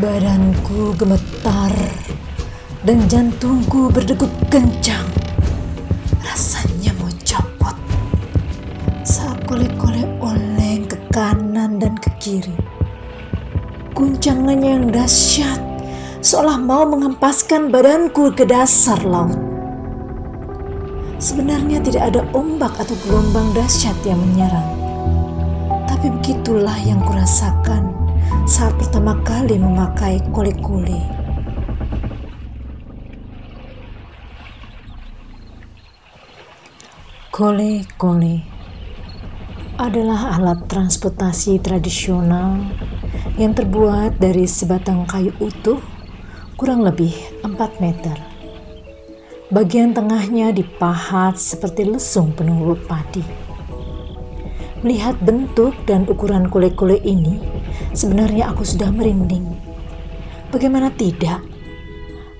Badanku 0.00 0.96
gemetar 0.96 1.68
dan 2.88 3.04
jantungku 3.12 3.92
berdegup 3.92 4.32
kencang. 4.48 5.04
Rasanya 6.24 6.96
mau 6.96 7.12
copot 7.20 7.76
saat 9.04 9.36
kole-kole 9.44 10.08
oleng 10.24 10.88
ke 10.88 10.96
kanan 11.12 11.76
dan 11.76 11.92
ke 12.00 12.08
kiri. 12.16 12.56
Guncangannya 13.92 14.80
yang 14.80 14.88
dahsyat 14.88 15.60
seolah 16.24 16.56
mau 16.56 16.88
menghempaskan 16.88 17.68
badanku 17.68 18.32
ke 18.32 18.48
dasar 18.48 18.96
laut. 19.04 19.36
Sebenarnya 21.20 21.84
tidak 21.84 22.16
ada 22.16 22.24
ombak 22.32 22.72
atau 22.80 22.96
gelombang 23.04 23.52
dahsyat 23.52 23.94
yang 24.08 24.16
menyerang. 24.24 24.72
Tapi 25.84 26.08
begitulah 26.08 26.80
yang 26.80 27.04
kurasakan 27.04 27.91
saat 28.42 28.74
pertama 28.74 29.14
kali 29.22 29.54
memakai 29.54 30.18
kole-kole. 30.34 30.98
Kole-kole 37.30 38.42
adalah 39.78 40.36
alat 40.36 40.66
transportasi 40.66 41.62
tradisional 41.62 42.66
yang 43.38 43.54
terbuat 43.54 44.18
dari 44.18 44.44
sebatang 44.50 45.06
kayu 45.06 45.30
utuh 45.38 45.78
kurang 46.58 46.82
lebih 46.82 47.14
4 47.46 47.78
meter. 47.78 48.18
Bagian 49.54 49.94
tengahnya 49.94 50.50
dipahat 50.50 51.38
seperti 51.38 51.86
lesung 51.86 52.34
penunggu 52.34 52.74
padi. 52.90 53.22
Melihat 54.82 55.14
bentuk 55.22 55.78
dan 55.86 56.10
ukuran 56.10 56.50
kole-kole 56.50 56.98
ini, 57.06 57.38
sebenarnya 57.92 58.52
aku 58.52 58.64
sudah 58.64 58.88
merinding. 58.88 59.44
Bagaimana 60.52 60.92
tidak? 60.92 61.40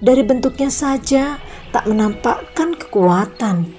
Dari 0.02 0.20
bentuknya 0.26 0.68
saja 0.68 1.38
tak 1.70 1.88
menampakkan 1.88 2.74
kekuatan, 2.76 3.70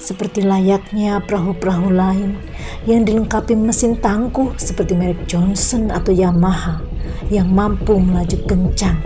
seperti 0.00 0.42
layaknya 0.42 1.20
perahu-perahu 1.24 1.92
lain 1.92 2.40
yang 2.88 3.04
dilengkapi 3.04 3.52
mesin 3.52 4.00
tangguh 4.00 4.56
seperti 4.56 4.96
merek 4.96 5.28
Johnson 5.28 5.92
atau 5.92 6.10
Yamaha 6.10 6.80
yang 7.28 7.52
mampu 7.52 8.00
melaju 8.00 8.36
kencang. 8.48 8.98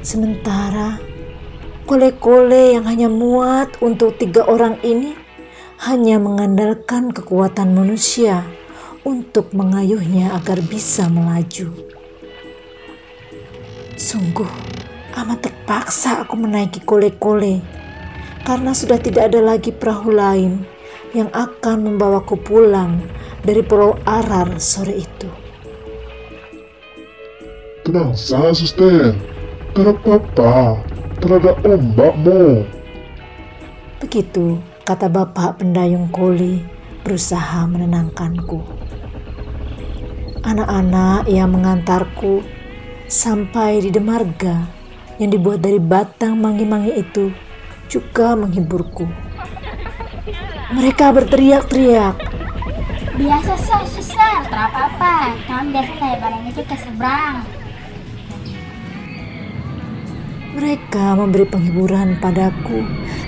Sementara 0.00 0.96
kole-kole 1.84 2.76
yang 2.76 2.88
hanya 2.88 3.12
muat 3.12 3.76
untuk 3.84 4.16
tiga 4.16 4.48
orang 4.48 4.80
ini 4.80 5.12
hanya 5.84 6.16
mengandalkan 6.18 7.12
kekuatan 7.12 7.76
manusia 7.76 8.42
untuk 9.08 9.56
mengayuhnya 9.56 10.36
agar 10.36 10.60
bisa 10.60 11.08
melaju. 11.08 11.72
Sungguh 13.96 14.52
amat 15.16 15.48
terpaksa 15.48 16.28
aku 16.28 16.36
menaiki 16.36 16.84
kole-kole 16.84 17.64
karena 18.44 18.76
sudah 18.76 19.00
tidak 19.00 19.32
ada 19.32 19.40
lagi 19.40 19.72
perahu 19.72 20.12
lain 20.12 20.68
yang 21.16 21.32
akan 21.32 21.88
membawaku 21.88 22.36
pulang 22.36 23.00
dari 23.40 23.64
Pulau 23.64 23.96
Arar 24.04 24.60
sore 24.60 25.00
itu. 25.00 25.28
Tenang 27.88 28.12
saja, 28.12 28.52
suster. 28.52 29.16
Tidak 29.72 29.96
apa-apa. 30.04 30.84
Tidak 31.16 31.40
ada 31.40 31.52
ombak, 31.64 32.14
Mo. 32.20 32.62
Begitu 34.04 34.60
kata 34.84 35.08
bapak 35.08 35.64
pendayung 35.64 36.12
koli 36.12 36.60
berusaha 37.02 37.64
menenangkanku. 37.64 38.87
Anak-anak 40.46 41.26
yang 41.26 41.50
mengantarku 41.50 42.46
sampai 43.10 43.82
di 43.82 43.90
demarga 43.90 44.68
yang 45.18 45.34
dibuat 45.34 45.64
dari 45.64 45.82
batang 45.82 46.38
manggi-manggi 46.38 46.94
itu 46.94 47.34
juga 47.90 48.38
menghiburku. 48.38 49.08
Mereka 50.76 51.10
berteriak-teriak. 51.10 52.14
Biasa 53.18 53.52
sah, 53.58 53.82
susah, 53.82 54.46
tak 54.46 54.68
apa-apa. 54.70 55.34
Kamu 55.48 55.74
biasa 55.74 55.92
lebaran 55.96 56.42
itu 56.46 56.62
ke 56.62 56.76
seberang. 56.76 57.36
Mereka 60.54 61.06
memberi 61.18 61.46
penghiburan 61.50 62.20
padaku 62.22 62.84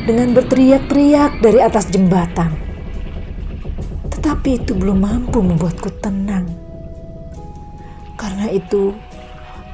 dengan 0.06 0.30
berteriak-teriak 0.36 1.42
dari 1.42 1.58
atas 1.58 1.90
jembatan. 1.90 2.54
Tetapi 4.14 4.62
itu 4.62 4.76
belum 4.76 5.00
mampu 5.00 5.40
membuatku 5.40 5.88
tenang. 5.98 6.59
Karena 8.40 8.56
itu, 8.56 8.96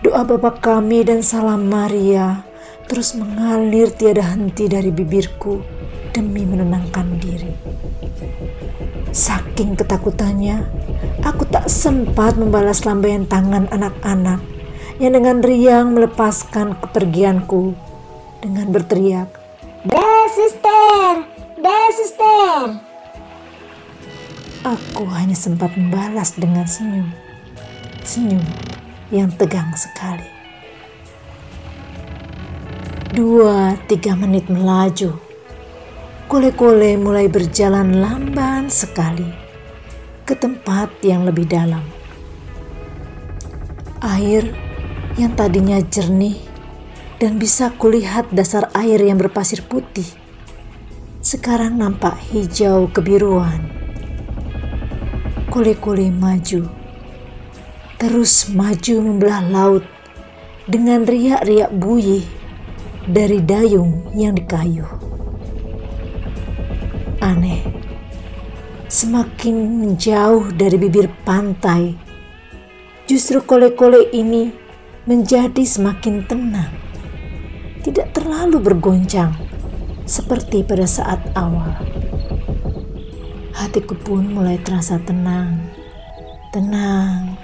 doa 0.03 0.27
Bapa 0.27 0.59
kami 0.59 1.07
dan 1.07 1.23
salam 1.23 1.71
Maria 1.71 2.43
terus 2.91 3.15
mengalir 3.15 3.95
tiada 3.95 4.27
henti 4.27 4.67
dari 4.67 4.91
bibirku 4.91 5.63
demi 6.11 6.43
menenangkan 6.43 7.15
diri. 7.15 7.55
Saking 9.15 9.79
ketakutannya, 9.79 10.67
aku 11.23 11.47
tak 11.47 11.71
sempat 11.71 12.35
membalas 12.35 12.83
lambaian 12.83 13.23
tangan 13.31 13.71
anak-anak 13.71 14.43
yang 14.99 15.15
dengan 15.15 15.47
riang 15.47 15.95
melepaskan 15.95 16.75
kepergianku 16.83 17.71
dengan 18.43 18.67
berteriak, 18.75 19.31
Dah, 19.87 20.27
suster! 20.35 21.23
Dah, 21.63 21.87
suster! 21.95 22.83
Aku 24.67 25.07
hanya 25.15 25.39
sempat 25.39 25.71
membalas 25.79 26.35
dengan 26.35 26.67
senyum. 26.67 27.26
Senyum 28.07 28.47
yang 29.11 29.35
tegang 29.35 29.75
sekali. 29.75 30.23
Dua, 33.11 33.75
tiga 33.91 34.15
menit 34.15 34.47
melaju. 34.47 35.19
Kole-kole 36.31 36.95
mulai 37.03 37.27
berjalan 37.27 37.99
lamban 37.99 38.71
sekali 38.71 39.27
ke 40.23 40.39
tempat 40.39 40.95
yang 41.03 41.27
lebih 41.27 41.51
dalam. 41.51 41.83
Air 43.99 44.55
yang 45.19 45.35
tadinya 45.35 45.83
jernih 45.83 46.39
dan 47.19 47.43
bisa 47.43 47.75
kulihat 47.75 48.31
dasar 48.31 48.71
air 48.79 49.03
yang 49.03 49.19
berpasir 49.19 49.67
putih, 49.67 50.07
sekarang 51.27 51.75
nampak 51.75 52.15
hijau 52.31 52.87
kebiruan. 52.87 53.67
Kole-kole 55.51 56.07
maju, 56.15 56.76
terus 57.97 58.53
maju 58.53 58.95
membelah 59.01 59.43
laut 59.49 59.85
dengan 60.69 61.09
riak-riak 61.09 61.73
buyih 61.73 62.25
dari 63.09 63.41
dayung 63.41 64.13
yang 64.13 64.37
dikayuh. 64.37 64.91
Aneh, 67.23 67.65
semakin 68.91 69.57
menjauh 69.81 70.53
dari 70.53 70.77
bibir 70.77 71.09
pantai, 71.25 71.97
justru 73.09 73.41
kole-kole 73.41 74.13
ini 74.13 74.53
menjadi 75.07 75.63
semakin 75.63 76.27
tenang, 76.27 76.75
tidak 77.87 78.13
terlalu 78.13 78.59
bergoncang 78.61 79.33
seperti 80.05 80.67
pada 80.67 80.85
saat 80.85 81.23
awal. 81.39 81.73
Hatiku 83.57 83.97
pun 83.97 84.37
mulai 84.37 84.61
terasa 84.61 85.01
tenang, 85.01 85.63
tenang, 86.53 87.39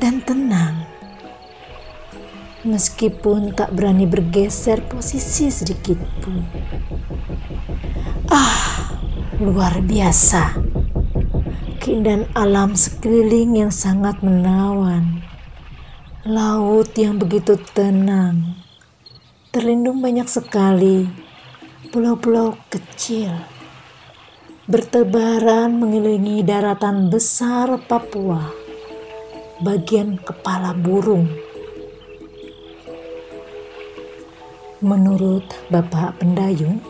dan 0.00 0.24
tenang. 0.24 0.88
Meskipun 2.64 3.52
tak 3.52 3.76
berani 3.76 4.08
bergeser 4.08 4.80
posisi 4.88 5.52
sedikit 5.52 6.00
pun. 6.24 6.40
Ah, 8.32 8.96
luar 9.36 9.84
biasa. 9.84 10.56
Keindahan 11.80 12.28
alam 12.32 12.76
sekeliling 12.76 13.60
yang 13.64 13.72
sangat 13.72 14.20
menawan. 14.24 15.20
Laut 16.24 16.92
yang 16.96 17.16
begitu 17.16 17.56
tenang. 17.72 18.60
Terlindung 19.52 20.04
banyak 20.04 20.28
sekali 20.28 21.08
pulau-pulau 21.88 22.60
kecil. 22.68 23.32
Bertebaran 24.70 25.74
mengelilingi 25.74 26.46
daratan 26.46 27.10
besar 27.10 27.80
Papua. 27.88 28.59
Bagian 29.60 30.16
kepala 30.16 30.72
burung. 30.72 31.28
Menurut 34.80 35.44
Bapak 35.68 36.16
Pendayung, 36.16 36.80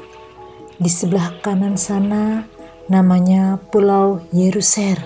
di 0.79 0.87
sebelah 0.87 1.35
kanan 1.43 1.75
sana 1.75 2.47
namanya 2.87 3.59
Pulau 3.75 4.23
Yeruser, 4.31 5.03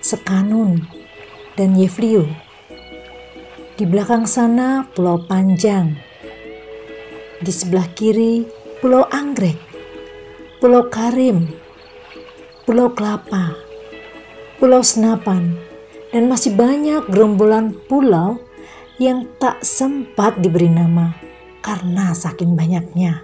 Sekanun, 0.00 0.88
dan 1.52 1.76
Yevlio. 1.76 2.24
Di 3.76 3.84
belakang 3.84 4.24
sana 4.24 4.88
Pulau 4.88 5.20
Panjang. 5.20 5.92
Di 7.44 7.52
sebelah 7.52 7.92
kiri 7.92 8.48
Pulau 8.80 9.04
Anggrek, 9.12 9.60
Pulau 10.64 10.88
Karim, 10.88 11.44
Pulau 12.64 12.88
Kelapa, 12.96 13.52
Pulau 14.56 14.80
Senapan, 14.80 15.73
dan 16.14 16.30
masih 16.30 16.54
banyak 16.54 17.10
gerombolan 17.10 17.74
pulau 17.90 18.38
yang 19.02 19.26
tak 19.42 19.66
sempat 19.66 20.38
diberi 20.38 20.70
nama 20.70 21.10
karena 21.58 22.14
saking 22.14 22.54
banyaknya. 22.54 23.18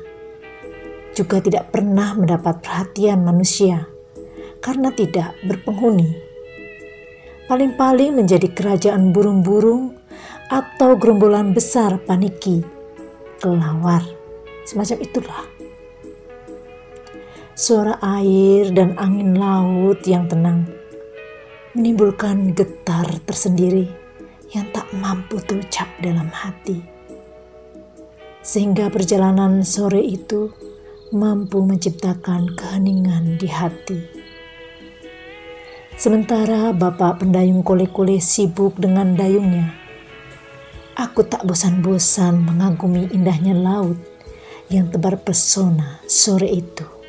Juga 1.15 1.39
tidak 1.39 1.71
pernah 1.71 2.19
mendapat 2.19 2.59
perhatian 2.59 3.23
manusia 3.23 3.87
karena 4.59 4.91
tidak 4.91 5.39
berpenghuni. 5.47 6.19
Paling-paling 7.47 8.19
menjadi 8.19 8.51
kerajaan 8.51 9.15
burung-burung 9.15 9.95
atau 10.51 10.99
gerombolan 10.99 11.55
besar 11.55 11.95
paniki, 12.03 12.67
kelawar, 13.39 14.03
semacam 14.67 14.99
itulah. 14.99 15.45
Suara 17.55 18.03
air 18.19 18.75
dan 18.75 18.99
angin 18.99 19.39
laut 19.39 20.03
yang 20.03 20.27
tenang 20.27 20.80
menimbulkan 21.71 22.51
getar 22.51 23.07
tersendiri 23.23 23.87
yang 24.51 24.67
tak 24.75 24.91
mampu 24.91 25.39
terucap 25.39 25.87
dalam 26.03 26.27
hati. 26.35 26.83
Sehingga 28.43 28.91
perjalanan 28.91 29.63
sore 29.63 30.03
itu 30.03 30.51
mampu 31.15 31.63
menciptakan 31.63 32.59
keheningan 32.59 33.39
di 33.39 33.47
hati. 33.47 34.01
Sementara 35.95 36.75
Bapak 36.75 37.23
pendayung 37.23 37.63
kole-kole 37.63 38.19
sibuk 38.19 38.75
dengan 38.81 39.15
dayungnya, 39.15 39.71
aku 40.99 41.23
tak 41.23 41.47
bosan-bosan 41.47 42.41
mengagumi 42.41 43.07
indahnya 43.15 43.55
laut 43.55 44.01
yang 44.73 44.91
tebar 44.91 45.21
pesona 45.23 46.03
sore 46.09 46.51
itu. 46.51 47.00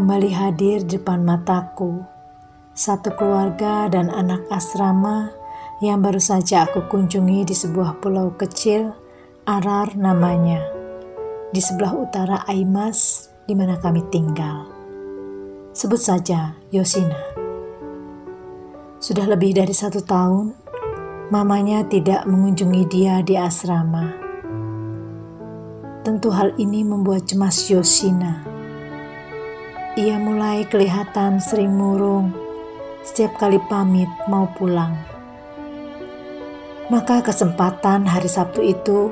Kembali 0.00 0.32
hadir 0.32 0.80
di 0.80 0.96
depan 0.96 1.20
mataku. 1.20 2.00
Satu 2.72 3.12
keluarga 3.20 3.84
dan 3.92 4.08
anak 4.08 4.48
asrama 4.48 5.28
yang 5.84 6.00
baru 6.00 6.16
saja 6.16 6.64
aku 6.64 6.88
kunjungi 6.88 7.44
di 7.44 7.52
sebuah 7.52 8.00
pulau 8.00 8.32
kecil, 8.32 8.96
Arar 9.44 9.92
namanya, 10.00 10.64
di 11.52 11.60
sebelah 11.60 11.92
utara 11.92 12.48
Aimas 12.48 13.28
di 13.44 13.52
mana 13.52 13.76
kami 13.76 14.00
tinggal. 14.08 14.72
Sebut 15.76 16.00
saja 16.00 16.56
Yosina. 16.72 17.20
Sudah 19.04 19.28
lebih 19.28 19.52
dari 19.52 19.76
satu 19.76 20.00
tahun, 20.00 20.56
mamanya 21.28 21.84
tidak 21.84 22.24
mengunjungi 22.24 22.88
dia 22.88 23.20
di 23.20 23.36
asrama. 23.36 24.16
Tentu 26.08 26.32
hal 26.32 26.56
ini 26.56 26.88
membuat 26.88 27.28
cemas 27.28 27.68
Yosina 27.68 28.49
ia 29.98 30.22
mulai 30.22 30.62
kelihatan 30.70 31.42
sering 31.42 31.74
murung 31.74 32.30
setiap 33.02 33.34
kali 33.42 33.58
pamit 33.66 34.06
mau 34.30 34.46
pulang. 34.54 34.94
Maka 36.90 37.22
kesempatan 37.22 38.06
hari 38.06 38.30
Sabtu 38.30 38.62
itu, 38.62 39.10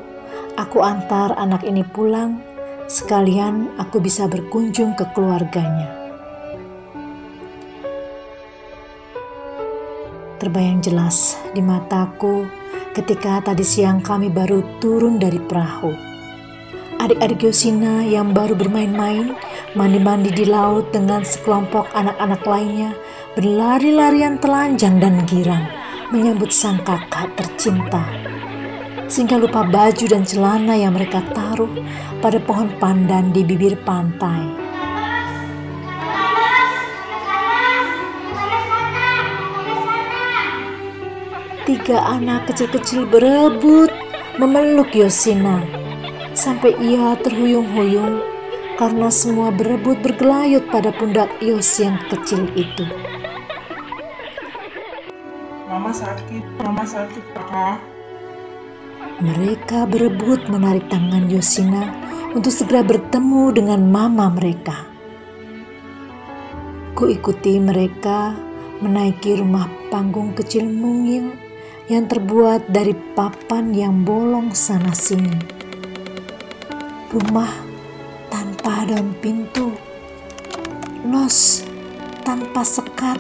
aku 0.54 0.82
antar 0.82 1.34
anak 1.34 1.66
ini 1.66 1.82
pulang, 1.82 2.38
sekalian 2.86 3.75
aku 3.78 3.98
bisa 3.98 4.30
berkunjung 4.30 4.94
ke 4.94 5.02
keluarganya. 5.14 5.90
Terbayang 10.38 10.78
jelas 10.78 11.34
di 11.50 11.62
mataku 11.62 12.46
ketika 12.94 13.42
tadi 13.42 13.66
siang 13.66 13.98
kami 13.98 14.30
baru 14.30 14.78
turun 14.78 15.19
dari 15.19 15.42
perahu 15.42 16.17
Adik-adik 17.08 17.49
Yosina 17.49 18.05
yang 18.05 18.37
baru 18.37 18.52
bermain-main, 18.52 19.32
mandi-mandi 19.72 20.28
di 20.28 20.44
laut 20.44 20.93
dengan 20.93 21.25
sekelompok 21.25 21.88
anak-anak 21.96 22.44
lainnya, 22.44 22.93
berlari-larian 23.32 24.37
telanjang 24.37 25.00
dan 25.00 25.25
girang 25.25 25.64
menyambut 26.12 26.52
sang 26.52 26.76
kakak 26.84 27.32
tercinta. 27.32 28.05
Sehingga 29.08 29.40
lupa 29.40 29.64
baju 29.64 30.05
dan 30.05 30.20
celana 30.20 30.76
yang 30.76 30.93
mereka 30.93 31.25
taruh 31.32 31.72
pada 32.20 32.37
pohon 32.44 32.69
pandan 32.76 33.32
di 33.32 33.40
bibir 33.40 33.81
pantai. 33.88 34.44
Tiga 41.64 42.04
anak 42.04 42.52
kecil-kecil 42.52 43.08
berebut 43.08 43.88
memeluk 44.37 44.93
Yosina 44.93 45.88
sampai 46.38 46.70
ia 46.79 47.19
terhuyung-huyung 47.19 48.23
karena 48.79 49.11
semua 49.11 49.50
berebut 49.50 49.99
bergelayut 50.06 50.62
pada 50.70 50.94
pundak 50.94 51.26
Yos 51.43 51.82
yang 51.82 51.99
kecil 52.06 52.46
itu. 52.55 52.87
Mama 55.67 55.90
sakit, 55.90 56.46
mama 56.62 56.87
sakit, 56.87 57.25
Pak. 57.35 57.76
Mereka 59.19 59.90
berebut 59.90 60.46
menarik 60.46 60.87
tangan 60.87 61.26
Yosina 61.26 61.90
untuk 62.38 62.55
segera 62.55 62.87
bertemu 62.87 63.50
dengan 63.50 63.82
mama 63.90 64.31
mereka. 64.31 64.87
Kuikuti 66.94 67.58
mereka 67.58 68.38
menaiki 68.79 69.43
rumah 69.43 69.67
panggung 69.90 70.38
kecil 70.38 70.70
mungil 70.70 71.35
yang 71.90 72.06
terbuat 72.06 72.70
dari 72.70 72.94
papan 73.19 73.75
yang 73.75 74.06
bolong 74.06 74.55
sana-sini 74.55 75.57
rumah 77.08 77.49
tanpa 78.28 78.84
daun 78.84 79.16
pintu, 79.16 79.72
los 81.08 81.64
tanpa 82.20 82.60
sekat, 82.60 83.16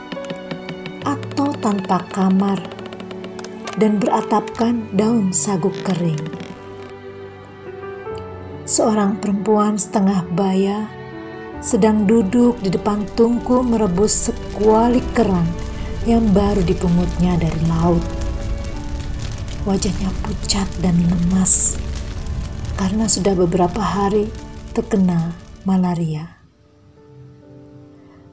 atau 1.08 1.56
tanpa 1.56 2.04
kamar, 2.12 2.60
dan 3.80 3.96
beratapkan 3.96 4.84
daun 4.92 5.32
sagu 5.32 5.72
kering. 5.88 6.20
Seorang 8.68 9.16
perempuan 9.24 9.80
setengah 9.80 10.20
baya 10.36 10.84
sedang 11.64 12.04
duduk 12.04 12.60
di 12.60 12.68
depan 12.68 13.08
tungku 13.16 13.64
merebus 13.64 14.28
sekuali 14.28 15.00
kerang 15.16 15.48
yang 16.04 16.28
baru 16.36 16.60
dipungutnya 16.60 17.40
dari 17.40 17.62
laut. 17.72 18.04
Wajahnya 19.64 20.12
pucat 20.20 20.68
dan 20.84 21.00
lemas 21.08 21.87
karena 22.78 23.10
sudah 23.10 23.34
beberapa 23.34 23.82
hari 23.82 24.30
terkena 24.70 25.34
malaria. 25.66 26.38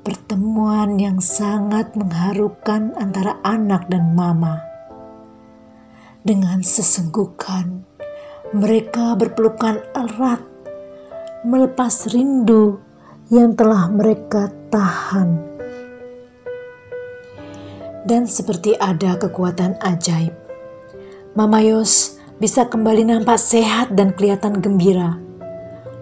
Pertemuan 0.05 1.01
yang 1.01 1.17
sangat 1.17 1.97
mengharukan 1.97 2.93
antara 2.93 3.41
anak 3.41 3.89
dan 3.89 4.13
mama. 4.13 4.61
Dengan 6.21 6.61
sesenggukan, 6.61 7.89
mereka 8.53 9.17
berpelukan 9.17 9.81
erat, 9.97 10.45
melepas 11.41 12.13
rindu 12.13 12.77
yang 13.33 13.57
telah 13.57 13.89
mereka 13.89 14.53
tahan. 14.69 15.41
Dan 18.05 18.29
seperti 18.29 18.77
ada 18.77 19.17
kekuatan 19.17 19.81
ajaib, 19.81 20.37
Mama 21.33 21.65
Yos 21.65 22.14
bisa 22.35 22.67
kembali 22.67 23.07
nampak 23.07 23.39
sehat 23.39 23.95
dan 23.95 24.11
kelihatan 24.11 24.59
gembira. 24.59 25.15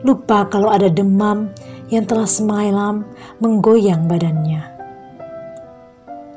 Lupa 0.02 0.50
kalau 0.50 0.74
ada 0.74 0.90
demam 0.90 1.54
yang 1.94 2.10
telah 2.10 2.26
semalam 2.26 3.06
menggoyang 3.38 4.10
badannya. 4.10 4.66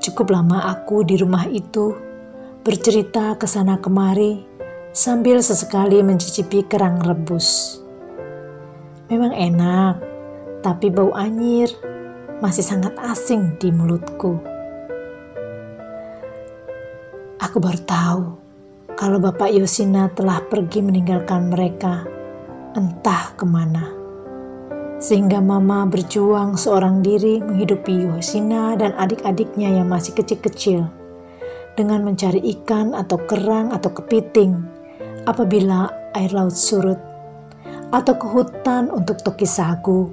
Cukup 0.04 0.30
lama 0.30 0.68
aku 0.76 1.02
di 1.02 1.16
rumah 1.16 1.48
itu 1.48 1.96
bercerita 2.60 3.40
ke 3.40 3.48
sana 3.48 3.80
kemari 3.80 4.44
sambil 4.92 5.40
sesekali 5.40 6.04
mencicipi 6.04 6.60
kerang 6.68 7.00
rebus. 7.00 7.80
Memang 9.08 9.32
enak, 9.32 9.96
tapi 10.60 10.92
bau 10.92 11.16
anyir 11.16 11.72
masih 12.44 12.62
sangat 12.62 12.92
asing 13.00 13.56
di 13.56 13.72
mulutku. 13.72 14.36
Aku 17.40 17.56
baru 17.56 17.80
tahu 17.88 18.45
kalau 18.96 19.20
Bapak 19.20 19.52
Yosina 19.52 20.08
telah 20.16 20.40
pergi 20.48 20.80
meninggalkan 20.80 21.52
mereka, 21.52 22.08
entah 22.72 23.28
ke 23.36 23.44
mana. 23.44 23.92
Sehingga 24.96 25.44
Mama 25.44 25.84
berjuang 25.84 26.56
seorang 26.56 27.04
diri 27.04 27.44
menghidupi 27.44 28.08
Yosina 28.08 28.72
dan 28.80 28.96
adik-adiknya 28.96 29.68
yang 29.68 29.92
masih 29.92 30.16
kecil-kecil 30.16 30.88
dengan 31.76 32.08
mencari 32.08 32.40
ikan 32.56 32.96
atau 32.96 33.20
kerang 33.28 33.68
atau 33.76 33.92
kepiting 33.92 34.64
apabila 35.28 35.92
air 36.16 36.32
laut 36.32 36.56
surut 36.56 36.96
atau 37.92 38.16
ke 38.16 38.26
hutan 38.32 38.88
untuk 38.88 39.20
toki 39.20 39.44
sagu 39.44 40.08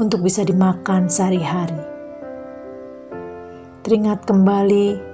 untuk 0.00 0.24
bisa 0.24 0.40
dimakan 0.40 1.12
sehari-hari. 1.12 1.84
Teringat 3.84 4.24
kembali 4.24 5.05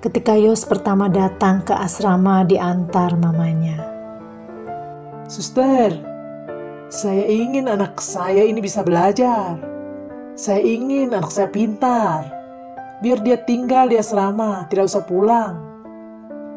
ketika 0.00 0.32
Yos 0.32 0.64
pertama 0.64 1.12
datang 1.12 1.60
ke 1.60 1.76
asrama 1.76 2.40
diantar 2.48 3.12
mamanya. 3.20 3.84
Suster, 5.28 5.92
saya 6.88 7.28
ingin 7.28 7.68
anak 7.68 8.00
saya 8.00 8.48
ini 8.48 8.64
bisa 8.64 8.80
belajar. 8.80 9.60
Saya 10.40 10.64
ingin 10.64 11.12
anak 11.12 11.28
saya 11.28 11.52
pintar. 11.52 12.32
Biar 13.04 13.20
dia 13.20 13.36
tinggal 13.44 13.92
di 13.92 14.00
asrama, 14.00 14.64
tidak 14.72 14.88
usah 14.88 15.04
pulang. 15.04 15.54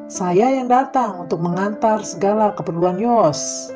Saya 0.08 0.48
yang 0.56 0.72
datang 0.72 1.28
untuk 1.28 1.44
mengantar 1.44 2.00
segala 2.04 2.56
keperluan 2.56 2.96
Yos. 2.96 3.72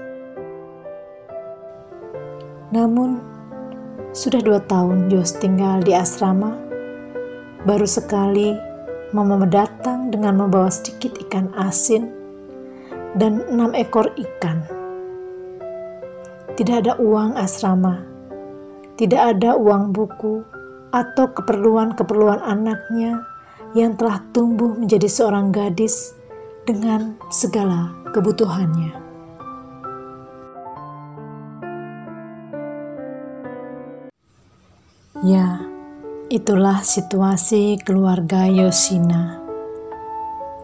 Namun, 2.71 3.19
sudah 4.15 4.39
dua 4.39 4.63
tahun 4.63 5.11
Yos 5.11 5.35
tinggal 5.39 5.83
di 5.83 5.91
asrama. 5.91 6.55
Baru 7.67 7.87
sekali 7.87 8.66
Mama 9.15 9.47
datang 9.47 10.11
dengan 10.11 10.35
membawa 10.35 10.67
sedikit 10.67 11.15
ikan 11.27 11.47
asin 11.55 12.11
dan 13.15 13.39
enam 13.47 13.71
ekor 13.71 14.11
ikan. 14.19 14.59
Tidak 16.59 16.75
ada 16.83 16.99
uang 16.99 17.39
asrama, 17.39 18.03
tidak 18.99 19.37
ada 19.37 19.55
uang 19.55 19.95
buku 19.95 20.43
atau 20.91 21.29
keperluan-keperluan 21.31 22.43
anaknya 22.43 23.23
yang 23.75 23.95
telah 23.95 24.19
tumbuh 24.35 24.75
menjadi 24.75 25.07
seorang 25.07 25.55
gadis 25.55 26.15
dengan 26.67 27.15
segala 27.31 27.95
kebutuhannya. 28.11 28.91
Ya, 35.25 35.66
itulah 36.27 36.83
situasi 36.83 37.79
keluarga 37.79 38.51
Yosina. 38.51 39.39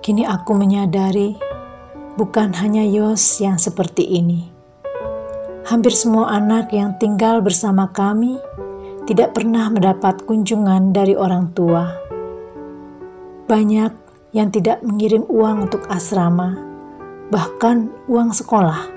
Kini 0.03 0.27
aku 0.27 0.51
menyadari 0.59 1.39
bukan 2.19 2.51
hanya 2.59 2.83
Yos 2.83 3.39
yang 3.39 3.55
seperti 3.55 4.03
ini. 4.03 4.51
Hampir 5.63 5.95
semua 5.95 6.35
anak 6.35 6.75
yang 6.75 6.99
tinggal 6.99 7.39
bersama 7.39 7.87
kami 7.95 8.35
tidak 9.07 9.39
pernah 9.39 9.71
mendapat 9.71 10.27
kunjungan 10.27 10.91
dari 10.91 11.15
orang 11.15 11.55
tua. 11.55 11.95
Banyak 13.47 13.91
yang 14.35 14.51
tidak 14.51 14.83
mengirim 14.83 15.23
uang 15.31 15.71
untuk 15.71 15.87
asrama, 15.87 16.59
bahkan 17.31 17.87
uang 18.11 18.35
sekolah. 18.35 18.91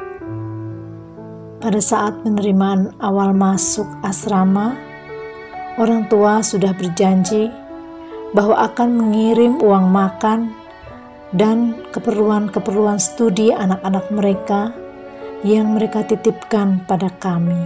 Pada 1.62 1.78
saat 1.78 2.26
penerimaan 2.26 2.90
awal 2.98 3.30
masuk 3.30 3.86
asrama, 4.02 4.85
orang 5.76 6.08
tua 6.08 6.40
sudah 6.40 6.72
berjanji 6.72 7.52
bahwa 8.32 8.56
akan 8.68 8.96
mengirim 8.96 9.60
uang 9.60 9.92
makan 9.92 10.52
dan 11.36 11.76
keperluan-keperluan 11.92 13.00
studi 13.00 13.52
anak-anak 13.52 14.08
mereka 14.08 14.72
yang 15.44 15.76
mereka 15.76 16.02
titipkan 16.04 16.80
pada 16.88 17.12
kami. 17.20 17.60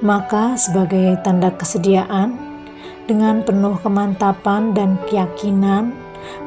Maka, 0.00 0.56
sebagai 0.56 1.20
tanda 1.20 1.52
kesediaan, 1.52 2.38
dengan 3.04 3.44
penuh 3.44 3.76
kemantapan 3.84 4.72
dan 4.72 4.96
keyakinan, 5.10 5.92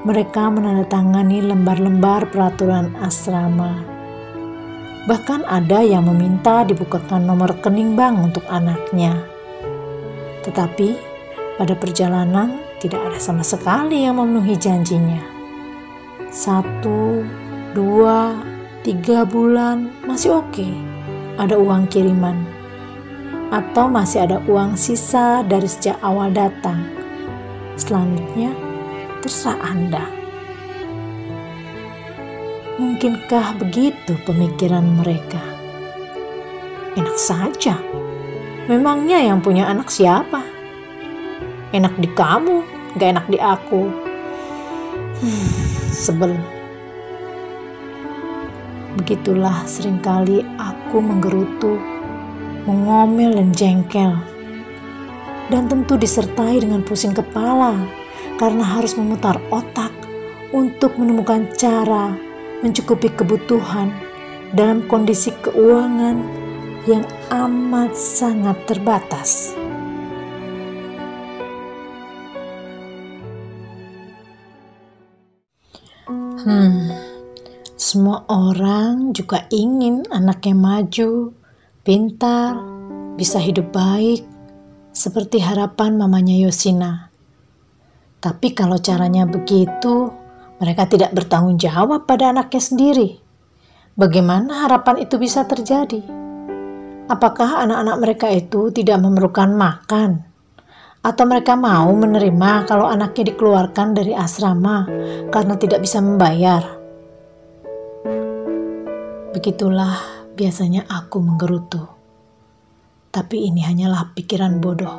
mereka 0.08 0.50
menandatangani 0.50 1.44
lembar-lembar 1.44 2.34
peraturan 2.34 2.96
asrama. 3.04 3.84
Bahkan 5.06 5.44
ada 5.44 5.84
yang 5.84 6.08
meminta 6.08 6.64
dibukakan 6.64 7.28
nomor 7.28 7.52
rekening 7.52 7.94
bank 7.94 8.16
untuk 8.32 8.46
anaknya. 8.48 9.33
Tetapi 10.44 10.90
pada 11.56 11.74
perjalanan 11.78 12.60
tidak 12.84 13.00
ada 13.00 13.20
sama 13.20 13.42
sekali 13.46 14.04
yang 14.04 14.20
memenuhi 14.20 14.60
janjinya. 14.60 15.22
Satu, 16.34 17.24
dua, 17.72 18.36
tiga 18.84 19.24
bulan 19.24 19.88
masih 20.04 20.44
oke, 20.44 20.68
ada 21.40 21.56
uang 21.56 21.88
kiriman. 21.88 22.36
Atau 23.54 23.86
masih 23.88 24.26
ada 24.26 24.42
uang 24.50 24.74
sisa 24.74 25.46
dari 25.46 25.70
sejak 25.70 25.96
awal 26.02 26.34
datang. 26.34 26.82
Selanjutnya, 27.78 28.50
terserah 29.22 29.62
Anda. 29.62 30.06
Mungkinkah 32.82 33.62
begitu 33.62 34.18
pemikiran 34.26 34.84
mereka? 34.98 35.40
Enak 36.98 37.18
saja 37.18 37.78
Memangnya 38.64 39.20
yang 39.20 39.44
punya 39.44 39.68
anak 39.68 39.92
siapa? 39.92 40.40
Enak 41.76 42.00
di 42.00 42.08
kamu, 42.16 42.64
gak 42.96 43.10
enak 43.12 43.26
di 43.28 43.36
aku. 43.36 43.92
Hmm, 45.20 45.50
sebel. 45.92 46.32
Begitulah 48.96 49.68
sering 49.68 50.00
kali 50.00 50.48
aku 50.56 51.04
menggerutu, 51.04 51.76
mengomel 52.64 53.36
dan 53.36 53.52
jengkel. 53.52 54.16
Dan 55.52 55.68
tentu 55.68 56.00
disertai 56.00 56.64
dengan 56.64 56.88
pusing 56.88 57.12
kepala 57.12 57.76
karena 58.40 58.64
harus 58.64 58.96
memutar 58.96 59.44
otak 59.52 59.92
untuk 60.56 60.96
menemukan 60.96 61.52
cara 61.60 62.16
mencukupi 62.64 63.12
kebutuhan 63.12 63.92
dalam 64.56 64.88
kondisi 64.88 65.36
keuangan 65.44 66.43
yang 66.84 67.08
amat 67.32 67.96
sangat 67.96 68.60
terbatas. 68.68 69.56
Hmm, 76.44 76.92
semua 77.80 78.28
orang 78.28 79.16
juga 79.16 79.48
ingin 79.48 80.04
anaknya 80.12 80.60
maju, 80.60 81.32
pintar, 81.88 82.60
bisa 83.16 83.40
hidup 83.40 83.72
baik, 83.72 84.28
seperti 84.92 85.40
harapan 85.40 85.96
mamanya 85.96 86.36
Yosina. 86.36 87.08
Tapi 88.20 88.52
kalau 88.52 88.76
caranya 88.76 89.24
begitu, 89.24 90.12
mereka 90.60 90.84
tidak 90.92 91.16
bertanggung 91.16 91.56
jawab 91.56 92.04
pada 92.04 92.36
anaknya 92.36 92.60
sendiri. 92.60 93.10
Bagaimana 93.96 94.68
harapan 94.68 95.08
itu 95.08 95.16
bisa 95.16 95.48
terjadi? 95.48 96.23
Apakah 97.04 97.68
anak-anak 97.68 97.98
mereka 98.00 98.28
itu 98.32 98.72
tidak 98.72 98.96
memerlukan 99.04 99.52
makan? 99.52 100.24
Atau 101.04 101.28
mereka 101.28 101.60
mau 101.60 101.92
menerima 101.92 102.64
kalau 102.64 102.88
anaknya 102.88 103.36
dikeluarkan 103.36 103.92
dari 103.92 104.16
asrama 104.16 104.88
karena 105.28 105.60
tidak 105.60 105.84
bisa 105.84 106.00
membayar? 106.00 106.64
Begitulah 109.36 110.00
biasanya 110.32 110.88
aku 110.88 111.20
menggerutu. 111.20 111.84
Tapi 113.12 113.52
ini 113.52 113.68
hanyalah 113.68 114.16
pikiran 114.16 114.64
bodoh. 114.64 114.98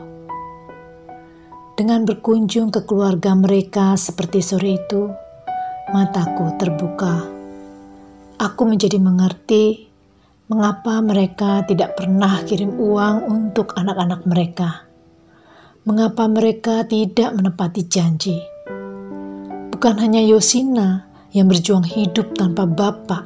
Dengan 1.73 2.05
berkunjung 2.05 2.69
ke 2.69 2.85
keluarga 2.85 3.33
mereka 3.33 3.97
seperti 3.97 4.45
sore 4.45 4.77
itu, 4.77 5.09
mataku 5.89 6.53
terbuka. 6.61 7.25
Aku 8.39 8.63
menjadi 8.69 9.01
mengerti 9.01 9.94
Mengapa 10.45 11.01
mereka 11.01 11.65
tidak 11.65 11.97
pernah 11.97 12.45
kirim 12.45 12.77
uang 12.77 13.25
untuk 13.33 13.73
anak-anak 13.81 14.29
mereka? 14.29 14.85
Mengapa 15.89 16.29
mereka 16.29 16.85
tidak 16.85 17.33
menepati 17.33 17.89
janji? 17.89 18.45
Bukan 19.73 19.97
hanya 20.05 20.21
Yosina 20.21 21.09
yang 21.33 21.49
berjuang 21.49 21.89
hidup 21.89 22.37
tanpa 22.37 22.69
bapak, 22.69 23.25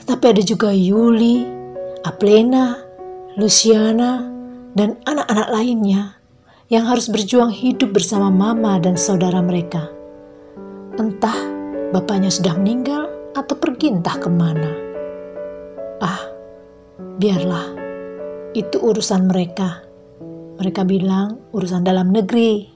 tetapi 0.00 0.32
ada 0.32 0.40
juga 0.40 0.72
Yuli, 0.72 1.44
Aplena, 2.08 2.80
Luciana, 3.36 4.24
dan 4.72 4.96
anak-anak 5.04 5.52
lainnya 5.52 6.16
yang 6.72 6.88
harus 6.88 7.12
berjuang 7.12 7.52
hidup 7.52 7.92
bersama 7.92 8.32
mama 8.32 8.80
dan 8.80 8.96
saudara 8.96 9.44
mereka. 9.44 9.84
Entah 10.96 11.36
bapaknya 11.92 12.32
sudah 12.32 12.56
meninggal 12.56 13.12
atau 13.36 13.52
pergi 13.52 13.92
entah 13.92 14.16
ke 14.16 14.32
mana. 14.32 14.81
Ah, 16.02 16.18
biarlah. 16.98 17.78
Itu 18.58 18.82
urusan 18.82 19.30
mereka. 19.30 19.86
Mereka 20.58 20.82
bilang 20.82 21.38
urusan 21.54 21.86
dalam 21.86 22.10
negeri. 22.10 22.66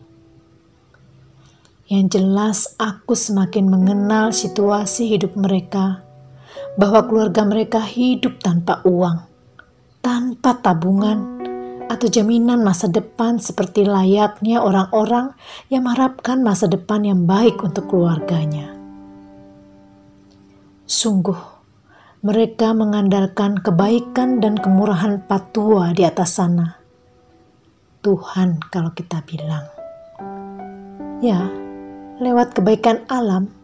Yang 1.90 2.06
jelas 2.18 2.58
aku 2.78 3.18
semakin 3.18 3.66
mengenal 3.66 4.30
situasi 4.30 5.10
hidup 5.10 5.34
mereka. 5.34 6.06
Bahwa 6.78 7.02
keluarga 7.10 7.42
mereka 7.42 7.82
hidup 7.82 8.38
tanpa 8.38 8.86
uang. 8.86 9.26
Tanpa 10.06 10.62
tabungan 10.62 11.42
atau 11.90 12.06
jaminan 12.06 12.62
masa 12.62 12.86
depan 12.86 13.42
seperti 13.42 13.82
layaknya 13.82 14.62
orang-orang 14.62 15.34
yang 15.66 15.82
mengharapkan 15.82 16.46
masa 16.46 16.70
depan 16.70 17.02
yang 17.02 17.26
baik 17.26 17.58
untuk 17.62 17.90
keluarganya. 17.90 18.70
Sungguh, 20.86 21.55
mereka 22.26 22.74
mengandalkan 22.74 23.54
kebaikan 23.62 24.42
dan 24.42 24.58
kemurahan 24.58 25.22
patua 25.30 25.94
di 25.94 26.02
atas 26.02 26.34
sana. 26.42 26.74
Tuhan 28.02 28.58
kalau 28.74 28.90
kita 28.90 29.22
bilang. 29.22 29.62
Ya, 31.22 31.46
lewat 32.18 32.58
kebaikan 32.58 33.06
alam. 33.06 33.54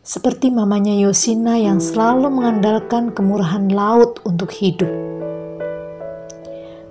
Seperti 0.00 0.48
mamanya 0.48 0.96
Yosina 0.96 1.60
yang 1.60 1.84
selalu 1.84 2.32
mengandalkan 2.32 3.12
kemurahan 3.12 3.68
laut 3.68 4.24
untuk 4.24 4.48
hidup. 4.48 4.88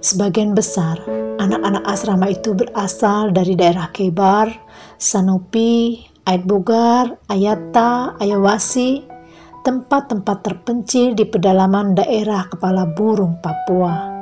Sebagian 0.06 0.54
besar 0.54 1.02
anak-anak 1.42 1.82
asrama 1.90 2.30
itu 2.30 2.54
berasal 2.54 3.34
dari 3.34 3.58
daerah 3.58 3.90
Kebar, 3.90 4.54
Sanopi, 5.02 6.06
Ait 6.30 6.46
Bogar, 6.46 7.18
Ayata, 7.26 8.14
Ayawasi, 8.22 9.17
tempat-tempat 9.68 10.48
terpencil 10.48 11.12
di 11.12 11.28
pedalaman 11.28 11.92
daerah 11.92 12.48
kepala 12.48 12.88
burung 12.88 13.36
Papua 13.44 14.16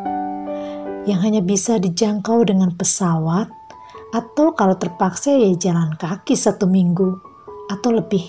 yang 1.06 1.22
hanya 1.22 1.46
bisa 1.46 1.78
dijangkau 1.78 2.50
dengan 2.50 2.74
pesawat 2.74 3.46
atau 4.10 4.58
kalau 4.58 4.74
terpaksa 4.74 5.38
ya 5.38 5.54
jalan 5.54 5.94
kaki 6.02 6.34
satu 6.34 6.66
minggu 6.66 7.22
atau 7.70 7.94
lebih 7.94 8.26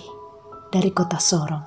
dari 0.69 0.93
kota 0.93 1.17
Sorong. 1.17 1.65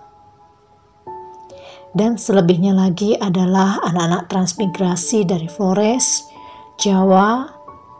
Dan 1.98 2.14
selebihnya 2.14 2.70
lagi 2.70 3.18
adalah 3.18 3.82
anak-anak 3.82 4.30
transmigrasi 4.30 5.26
dari 5.26 5.50
Flores, 5.50 6.30
Jawa, 6.78 7.50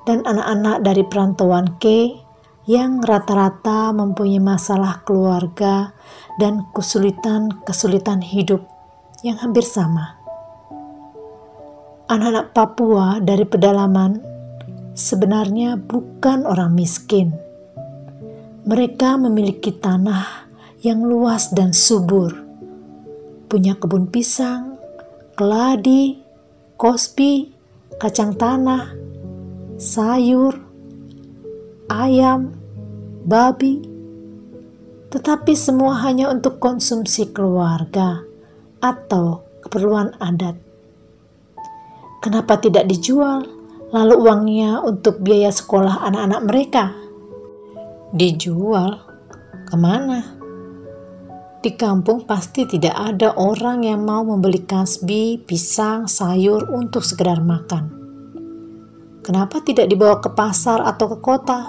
dan 0.06 0.22
anak-anak 0.22 0.86
dari 0.86 1.02
perantauan 1.02 1.74
K 1.82 2.14
yang 2.70 3.02
rata-rata 3.02 3.90
mempunyai 3.90 4.38
masalah 4.38 5.02
keluarga 5.02 5.90
dan 6.40 6.64
kesulitan-kesulitan 6.72 8.24
hidup 8.24 8.64
yang 9.20 9.36
hampir 9.36 9.60
sama. 9.60 10.16
Anak-anak 12.08 12.56
Papua 12.56 13.20
dari 13.20 13.44
pedalaman 13.44 14.24
sebenarnya 14.96 15.76
bukan 15.76 16.48
orang 16.48 16.72
miskin. 16.72 17.36
Mereka 18.64 19.20
memiliki 19.20 19.76
tanah 19.76 20.48
yang 20.80 21.04
luas 21.04 21.52
dan 21.52 21.76
subur 21.76 22.50
punya 23.50 23.74
kebun 23.74 24.06
pisang, 24.06 24.78
keladi, 25.34 26.22
kospi, 26.78 27.50
kacang 27.98 28.38
tanah, 28.38 28.94
sayur, 29.74 30.54
ayam, 31.90 32.54
babi, 33.26 33.82
tetapi 35.10 35.58
semua 35.58 35.98
hanya 36.06 36.30
untuk 36.30 36.62
konsumsi 36.62 37.34
keluarga 37.34 38.22
atau 38.78 39.42
keperluan 39.66 40.14
adat. 40.22 40.54
Kenapa 42.22 42.62
tidak 42.62 42.86
dijual, 42.86 43.42
lalu 43.90 44.14
uangnya 44.22 44.80
untuk 44.86 45.18
biaya 45.18 45.50
sekolah 45.50 46.06
anak-anak 46.06 46.40
mereka? 46.46 46.84
Dijual 48.14 49.02
ke 49.66 49.76
mana? 49.76 50.40
Di 51.60 51.76
kampung 51.76 52.24
pasti 52.24 52.64
tidak 52.64 52.96
ada 52.96 53.36
orang 53.36 53.84
yang 53.84 54.00
mau 54.00 54.24
membeli 54.24 54.64
kasbi, 54.64 55.36
pisang, 55.42 56.08
sayur 56.08 56.72
untuk 56.72 57.04
sekedar 57.04 57.42
makan. 57.44 57.92
Kenapa 59.20 59.60
tidak 59.60 59.92
dibawa 59.92 60.24
ke 60.24 60.32
pasar 60.32 60.80
atau 60.80 61.12
ke 61.12 61.18
kota? 61.20 61.68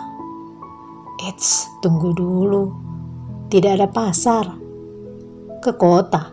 Eits, 1.28 1.68
tunggu 1.84 2.16
dulu. 2.16 2.91
Tidak 3.52 3.68
ada 3.68 3.92
pasar. 3.92 4.48
Ke 5.60 5.76
kota. 5.76 6.32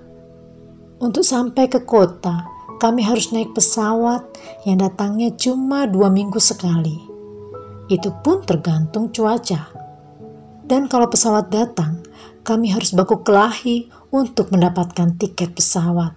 Untuk 1.02 1.26
sampai 1.26 1.66
ke 1.66 1.82
kota, 1.82 2.46
kami 2.78 3.02
harus 3.02 3.34
naik 3.34 3.58
pesawat 3.58 4.22
yang 4.62 4.78
datangnya 4.78 5.34
cuma 5.34 5.90
dua 5.90 6.14
minggu 6.14 6.38
sekali. 6.38 6.94
Itu 7.90 8.14
pun 8.22 8.46
tergantung 8.46 9.10
cuaca. 9.10 9.66
Dan 10.62 10.86
kalau 10.86 11.10
pesawat 11.10 11.50
datang, 11.50 12.06
kami 12.46 12.70
harus 12.70 12.94
baku 12.94 13.26
kelahi 13.26 13.90
untuk 14.14 14.54
mendapatkan 14.54 15.18
tiket 15.18 15.58
pesawat. 15.58 16.14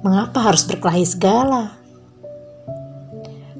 Mengapa 0.00 0.48
harus 0.48 0.64
berkelahi 0.64 1.04
segala? 1.04 1.76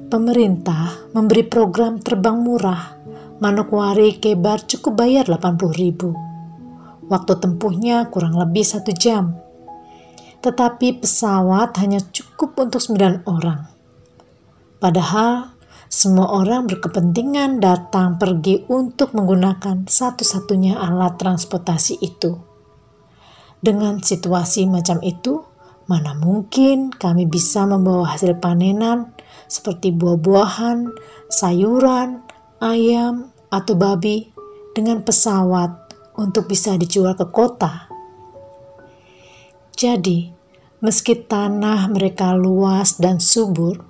Pemerintah 0.09 1.13
memberi 1.13 1.45
program 1.45 2.01
terbang 2.01 2.41
murah. 2.41 2.97
Manokwari 3.43 4.23
Kebar 4.23 4.63
cukup 4.63 5.03
bayar 5.03 5.27
80 5.27 5.75
ribu. 5.75 6.15
Waktu 7.11 7.43
tempuhnya 7.43 8.07
kurang 8.07 8.39
lebih 8.39 8.63
satu 8.63 8.95
jam. 8.95 9.35
Tetapi 10.39 11.03
pesawat 11.03 11.75
hanya 11.83 11.99
cukup 11.99 12.55
untuk 12.55 12.79
9 12.79 13.27
orang. 13.27 13.67
Padahal 14.79 15.59
semua 15.91 16.31
orang 16.39 16.71
berkepentingan 16.71 17.59
datang 17.59 18.15
pergi 18.15 18.63
untuk 18.71 19.11
menggunakan 19.11 19.91
satu-satunya 19.91 20.79
alat 20.79 21.19
transportasi 21.19 21.99
itu. 21.99 22.39
Dengan 23.59 23.99
situasi 23.99 24.71
macam 24.71 25.03
itu, 25.03 25.43
mana 25.91 26.15
mungkin 26.15 26.95
kami 26.95 27.27
bisa 27.27 27.67
membawa 27.67 28.15
hasil 28.15 28.39
panenan 28.39 29.11
seperti 29.51 29.91
buah-buahan, 29.91 30.95
sayuran, 31.27 32.23
ayam, 32.63 33.32
atau 33.53 33.77
babi 33.77 34.33
dengan 34.73 35.05
pesawat 35.05 35.93
untuk 36.17 36.49
bisa 36.49 36.73
dijual 36.73 37.13
ke 37.13 37.29
kota. 37.29 37.85
Jadi, 39.77 40.33
meski 40.81 41.13
tanah 41.17 41.85
mereka 41.93 42.33
luas 42.33 42.97
dan 42.97 43.21
subur, 43.21 43.81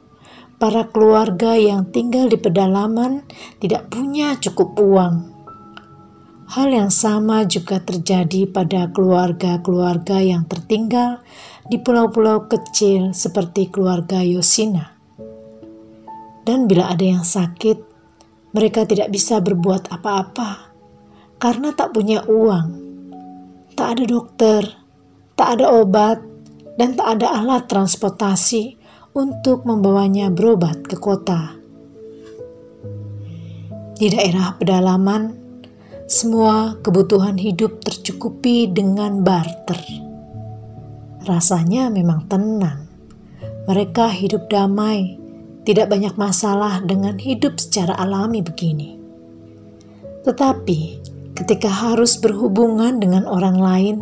para 0.60 0.88
keluarga 0.92 1.56
yang 1.60 1.92
tinggal 1.92 2.32
di 2.32 2.40
pedalaman 2.40 3.24
tidak 3.60 3.92
punya 3.92 4.36
cukup 4.40 4.76
uang. 4.80 5.16
Hal 6.54 6.70
yang 6.70 6.92
sama 6.94 7.48
juga 7.48 7.84
terjadi 7.84 8.46
pada 8.48 8.92
keluarga-keluarga 8.92 10.22
yang 10.24 10.48
tertinggal 10.48 11.24
di 11.68 11.80
pulau-pulau 11.80 12.46
kecil 12.52 13.16
seperti 13.16 13.72
keluarga 13.72 14.22
Yosina. 14.22 14.94
Dan 16.44 16.68
bila 16.68 16.92
ada 16.92 17.04
yang 17.04 17.24
sakit, 17.24 17.93
mereka 18.54 18.86
tidak 18.86 19.10
bisa 19.10 19.42
berbuat 19.42 19.90
apa-apa 19.90 20.74
karena 21.42 21.74
tak 21.74 21.92
punya 21.92 22.24
uang. 22.30 22.68
Tak 23.74 23.98
ada 23.98 24.04
dokter, 24.06 24.62
tak 25.34 25.60
ada 25.60 25.74
obat, 25.82 26.22
dan 26.78 26.94
tak 26.94 27.20
ada 27.20 27.42
alat 27.42 27.66
transportasi 27.66 28.78
untuk 29.18 29.66
membawanya 29.66 30.30
berobat 30.30 30.86
ke 30.86 30.98
kota. 30.98 31.58
Di 33.98 34.10
daerah 34.10 34.58
pedalaman, 34.58 35.34
semua 36.10 36.78
kebutuhan 36.82 37.38
hidup 37.38 37.82
tercukupi 37.82 38.70
dengan 38.70 39.26
barter. 39.26 39.82
Rasanya 41.24 41.90
memang 41.90 42.28
tenang. 42.30 42.86
Mereka 43.64 44.12
hidup 44.12 44.52
damai, 44.52 45.23
tidak 45.64 45.92
banyak 45.92 46.16
masalah 46.20 46.84
dengan 46.84 47.16
hidup 47.16 47.60
secara 47.60 47.96
alami 47.96 48.44
begini. 48.44 49.00
Tetapi 50.24 50.80
ketika 51.36 51.68
harus 51.68 52.20
berhubungan 52.20 53.00
dengan 53.00 53.28
orang 53.28 53.58
lain, 53.60 53.96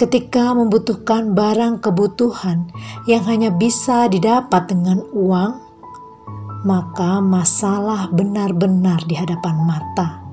ketika 0.00 0.52
membutuhkan 0.52 1.32
barang 1.32 1.80
kebutuhan 1.84 2.68
yang 3.08 3.24
hanya 3.28 3.52
bisa 3.52 4.08
didapat 4.08 4.68
dengan 4.68 5.04
uang, 5.12 5.52
maka 6.64 7.20
masalah 7.20 8.08
benar-benar 8.08 9.04
di 9.04 9.14
hadapan 9.16 9.56
mata. 9.68 10.24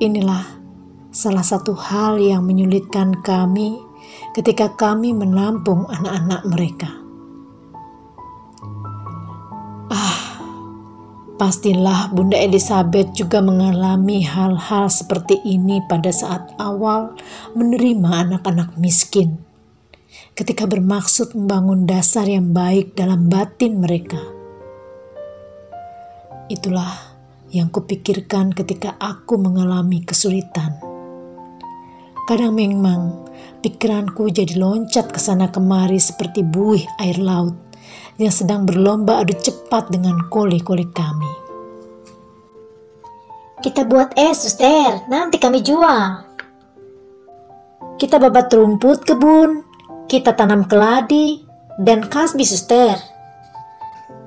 Inilah 0.00 0.44
salah 1.12 1.44
satu 1.44 1.76
hal 1.76 2.16
yang 2.22 2.46
menyulitkan 2.46 3.20
kami 3.20 3.76
ketika 4.32 4.72
kami 4.78 5.12
menampung 5.12 5.84
anak-anak 5.90 6.42
mereka. 6.48 6.97
Pastilah 11.38 12.10
Bunda 12.10 12.34
Elizabeth 12.34 13.14
juga 13.14 13.38
mengalami 13.38 14.26
hal-hal 14.26 14.90
seperti 14.90 15.38
ini 15.46 15.78
pada 15.86 16.10
saat 16.10 16.50
awal 16.58 17.14
menerima 17.54 18.26
anak-anak 18.26 18.74
miskin. 18.74 19.38
Ketika 20.34 20.66
bermaksud 20.66 21.38
membangun 21.38 21.86
dasar 21.86 22.26
yang 22.26 22.50
baik 22.50 22.98
dalam 22.98 23.30
batin 23.30 23.78
mereka. 23.78 24.18
Itulah 26.50 27.14
yang 27.54 27.70
kupikirkan 27.70 28.50
ketika 28.50 28.98
aku 28.98 29.38
mengalami 29.38 30.02
kesulitan. 30.02 30.74
Kadang 32.26 32.58
memang 32.58 33.30
pikiranku 33.62 34.26
jadi 34.34 34.58
loncat 34.58 35.14
ke 35.14 35.22
sana 35.22 35.54
kemari 35.54 36.02
seperti 36.02 36.42
buih 36.42 36.82
air 36.98 37.22
laut 37.22 37.67
yang 38.18 38.34
sedang 38.34 38.66
berlomba 38.66 39.22
adu 39.22 39.34
cepat 39.38 39.92
dengan 39.92 40.18
koli-koli 40.30 40.86
kami. 40.90 41.32
Kita 43.58 43.82
buat 43.86 44.14
es, 44.14 44.46
suster. 44.46 45.02
Nanti 45.10 45.42
kami 45.42 45.62
jual. 45.66 46.22
Kita 47.98 48.22
babat 48.22 48.54
rumput 48.54 49.02
kebun, 49.02 49.66
kita 50.06 50.30
tanam 50.38 50.70
keladi, 50.70 51.42
dan 51.82 52.06
kasbi, 52.06 52.46
suster. 52.46 52.94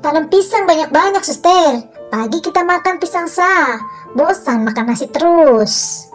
Tanam 0.03 0.27
pisang 0.27 0.67
banyak-banyak, 0.67 1.23
suster. 1.23 1.87
Pagi 2.11 2.43
kita 2.43 2.67
makan 2.67 2.99
pisang 2.99 3.31
sah. 3.31 3.79
Bosan 4.11 4.67
makan 4.67 4.91
nasi 4.91 5.07
terus. 5.07 6.10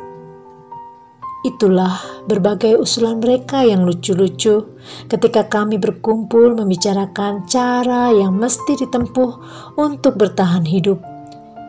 Itulah 1.46 2.26
berbagai 2.26 2.74
usulan 2.74 3.22
mereka 3.22 3.62
yang 3.62 3.86
lucu-lucu 3.86 4.66
ketika 5.06 5.46
kami 5.46 5.78
berkumpul 5.78 6.58
membicarakan 6.58 7.46
cara 7.46 8.10
yang 8.10 8.34
mesti 8.34 8.74
ditempuh 8.82 9.32
untuk 9.78 10.18
bertahan 10.18 10.66
hidup 10.66 10.98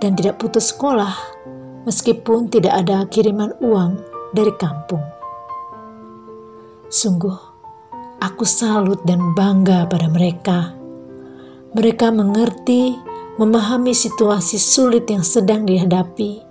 dan 0.01 0.17
tidak 0.17 0.41
putus 0.41 0.73
sekolah 0.73 1.13
meskipun 1.85 2.49
tidak 2.49 2.73
ada 2.73 3.05
kiriman 3.05 3.53
uang 3.61 4.01
dari 4.33 4.49
kampung. 4.57 5.05
Sungguh, 6.89 7.37
aku 8.17 8.49
salut 8.49 9.05
dan 9.05 9.37
bangga 9.37 9.85
pada 9.85 10.09
mereka. 10.09 10.73
Mereka 11.77 12.09
mengerti, 12.09 12.97
memahami 13.37 13.93
situasi 13.93 14.57
sulit 14.57 15.05
yang 15.05 15.21
sedang 15.21 15.69
dihadapi, 15.69 16.41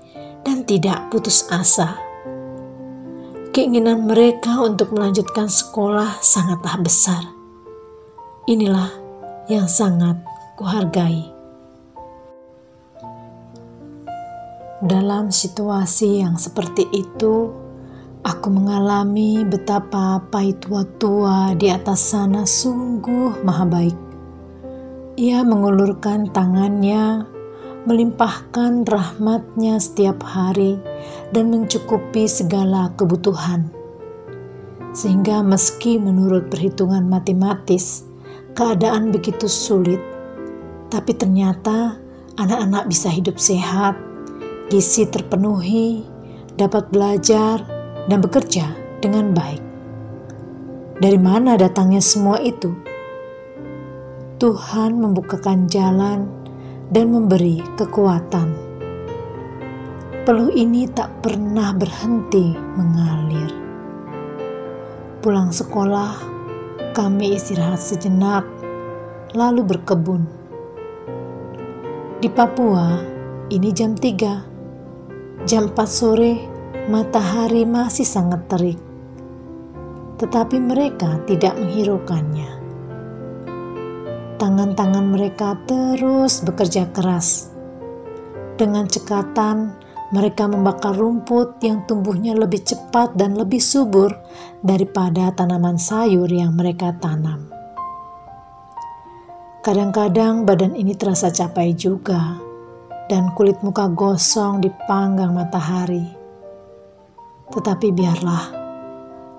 dan 0.47 0.63
tidak 0.63 1.11
putus 1.11 1.51
asa 1.51 2.06
Keinginan 3.57 4.05
mereka 4.05 4.61
untuk 4.61 4.93
melanjutkan 4.93 5.49
sekolah 5.49 6.21
sangatlah 6.21 6.77
besar. 6.77 7.25
Inilah 8.45 8.93
yang 9.49 9.65
sangat 9.65 10.21
kuhargai. 10.61 11.25
Dalam 14.85 15.33
situasi 15.33 16.21
yang 16.21 16.37
seperti 16.37 16.85
itu, 16.93 17.49
aku 18.21 18.53
mengalami 18.53 19.41
betapa 19.49 20.21
pahit 20.29 20.61
tua-tua 20.61 21.57
di 21.57 21.73
atas 21.73 22.13
sana 22.13 22.45
sungguh 22.45 23.41
maha 23.41 23.65
baik. 23.65 23.99
Ia 25.17 25.41
mengulurkan 25.49 26.29
tangannya 26.29 27.25
melimpahkan 27.87 28.83
rahmatnya 28.83 29.79
setiap 29.79 30.19
hari 30.27 30.75
dan 31.31 31.55
mencukupi 31.55 32.27
segala 32.27 32.91
kebutuhan. 32.99 33.71
Sehingga 34.91 35.47
meski 35.47 35.95
menurut 35.97 36.51
perhitungan 36.51 37.07
matematis, 37.07 38.03
keadaan 38.59 39.15
begitu 39.15 39.47
sulit, 39.47 40.03
tapi 40.91 41.15
ternyata 41.15 41.95
anak-anak 42.43 42.91
bisa 42.91 43.07
hidup 43.07 43.39
sehat, 43.39 43.95
gizi 44.67 45.07
terpenuhi, 45.07 46.03
dapat 46.59 46.91
belajar, 46.91 47.63
dan 48.11 48.19
bekerja 48.19 48.67
dengan 48.99 49.31
baik. 49.31 49.63
Dari 50.97 51.21
mana 51.21 51.55
datangnya 51.61 52.01
semua 52.01 52.41
itu? 52.41 52.73
Tuhan 54.41 55.01
membukakan 55.01 55.69
jalan 55.69 56.29
dan 56.91 57.11
memberi 57.11 57.59
kekuatan. 57.75 58.49
Peluh 60.27 60.51
ini 60.51 60.91
tak 60.91 61.23
pernah 61.23 61.71
berhenti 61.75 62.55
mengalir. 62.55 63.51
Pulang 65.23 65.51
sekolah, 65.51 66.19
kami 66.95 67.35
istirahat 67.35 67.79
sejenak, 67.79 68.47
lalu 69.35 69.63
berkebun. 69.63 70.27
Di 72.23 72.31
Papua, 72.31 72.99
ini 73.51 73.71
jam 73.71 73.95
3. 73.95 75.47
Jam 75.47 75.71
4 75.71 75.79
sore, 75.87 76.35
matahari 76.91 77.63
masih 77.63 78.07
sangat 78.07 78.47
terik. 78.51 78.81
Tetapi 80.19 80.57
mereka 80.59 81.23
tidak 81.29 81.55
menghiraukannya 81.61 82.56
tangan-tangan 84.37 85.17
mereka 85.17 85.57
terus 85.65 86.45
bekerja 86.45 86.89
keras. 86.93 87.51
Dengan 88.57 88.89
cekatan, 88.89 89.73
mereka 90.13 90.47
membakar 90.47 90.95
rumput 90.95 91.61
yang 91.65 91.83
tumbuhnya 91.89 92.37
lebih 92.37 92.63
cepat 92.63 93.17
dan 93.19 93.35
lebih 93.35 93.59
subur 93.59 94.15
daripada 94.63 95.33
tanaman 95.35 95.77
sayur 95.77 96.29
yang 96.31 96.55
mereka 96.55 96.95
tanam. 97.03 97.51
Kadang-kadang 99.67 100.47
badan 100.47 100.79
ini 100.79 100.95
terasa 100.95 101.27
capek 101.35 101.75
juga, 101.75 102.39
dan 103.11 103.35
kulit 103.35 103.59
muka 103.67 103.91
gosong 103.91 104.63
dipanggang 104.63 105.35
matahari. 105.35 106.07
Tetapi 107.51 107.89
biarlah, 107.91 108.45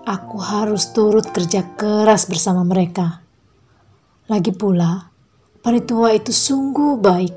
aku 0.03 0.37
harus 0.39 0.91
turut 0.91 1.31
kerja 1.31 1.63
keras 1.79 2.27
bersama 2.27 2.67
mereka 2.67 3.26
lagi 4.27 4.51
pula, 4.51 5.07
panitua 5.63 6.11
itu 6.11 6.35
sungguh 6.35 6.99
baik. 6.99 7.35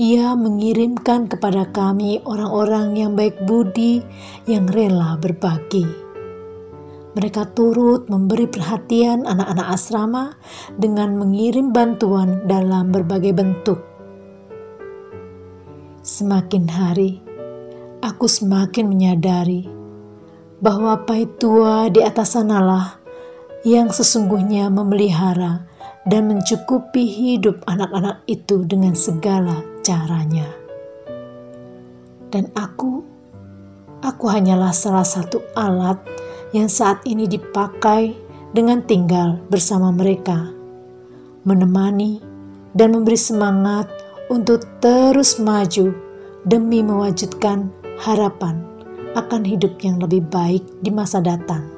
Ia 0.00 0.32
mengirimkan 0.32 1.28
kepada 1.28 1.68
kami 1.68 2.24
orang-orang 2.24 2.96
yang 2.96 3.12
baik 3.12 3.36
budi 3.44 4.00
yang 4.48 4.64
rela 4.72 5.20
berbagi. 5.20 5.84
Mereka 7.16 7.52
turut 7.52 8.08
memberi 8.08 8.48
perhatian 8.48 9.24
anak-anak 9.28 9.68
asrama 9.72 10.24
dengan 10.80 11.16
mengirim 11.16 11.72
bantuan 11.72 12.44
dalam 12.48 12.92
berbagai 12.92 13.32
bentuk. 13.36 13.80
Semakin 16.00 16.64
hari, 16.72 17.20
aku 18.00 18.28
semakin 18.28 18.88
menyadari 18.88 19.64
bahwa 20.60 21.04
paitua 21.04 21.92
di 21.92 22.00
atas 22.00 22.36
sanalah 22.36 23.05
yang 23.66 23.90
sesungguhnya 23.90 24.70
memelihara 24.70 25.66
dan 26.06 26.30
mencukupi 26.30 27.02
hidup 27.02 27.66
anak-anak 27.66 28.22
itu 28.30 28.62
dengan 28.62 28.94
segala 28.94 29.58
caranya. 29.82 30.46
Dan 32.30 32.46
aku, 32.54 33.02
aku 34.06 34.24
hanyalah 34.30 34.70
salah 34.70 35.02
satu 35.02 35.42
alat 35.58 35.98
yang 36.54 36.70
saat 36.70 37.02
ini 37.10 37.26
dipakai 37.26 38.14
dengan 38.54 38.86
tinggal 38.86 39.42
bersama 39.50 39.90
mereka, 39.90 40.46
menemani 41.42 42.22
dan 42.70 42.94
memberi 42.94 43.18
semangat 43.18 43.90
untuk 44.30 44.62
terus 44.78 45.42
maju 45.42 45.90
demi 46.46 46.86
mewujudkan 46.86 47.66
harapan 47.98 48.62
akan 49.18 49.42
hidup 49.42 49.74
yang 49.82 49.98
lebih 49.98 50.22
baik 50.30 50.62
di 50.86 50.94
masa 50.94 51.18
datang. 51.18 51.75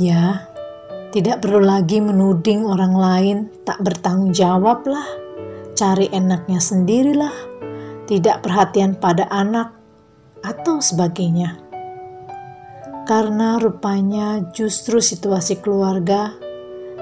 Ya, 0.00 0.48
tidak 1.12 1.44
perlu 1.44 1.60
lagi 1.60 2.00
menuding 2.00 2.64
orang 2.64 2.96
lain 2.96 3.38
tak 3.68 3.84
bertanggung 3.84 4.32
jawab 4.32 4.88
lah. 4.88 5.04
Cari 5.76 6.08
enaknya 6.08 6.56
sendirilah. 6.56 7.52
Tidak 8.08 8.40
perhatian 8.40 8.96
pada 8.96 9.28
anak 9.28 9.76
atau 10.40 10.80
sebagainya. 10.80 11.60
Karena 13.04 13.60
rupanya 13.60 14.40
justru 14.56 15.04
situasi 15.04 15.60
keluarga, 15.60 16.32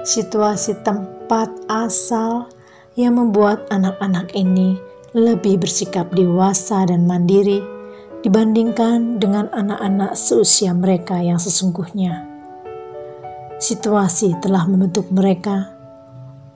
situasi 0.03 0.83
tempat 0.83 1.47
asal 1.71 2.51
yang 2.99 3.15
membuat 3.15 3.71
anak-anak 3.71 4.35
ini 4.35 4.75
lebih 5.15 5.63
bersikap 5.63 6.11
dewasa 6.11 6.83
dan 6.83 7.07
mandiri 7.07 7.63
dibandingkan 8.27 9.23
dengan 9.23 9.47
anak-anak 9.55 10.19
seusia 10.19 10.75
mereka 10.75 11.19
yang 11.23 11.39
sesungguhnya 11.39 12.30
situasi 13.61 14.33
telah 14.41 14.65
membentuk 14.65 15.05
mereka 15.13 15.69